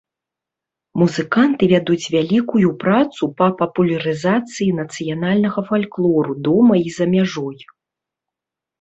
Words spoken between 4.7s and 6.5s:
нацыянальнага фальклору